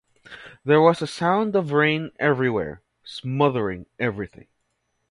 There 0.65 0.81
was 0.81 1.03
a 1.03 1.05
sound 1.05 1.55
of 1.55 1.71
rain 1.73 2.11
everywhere, 2.17 2.81
smothering 3.03 3.85
everything. 3.99 4.47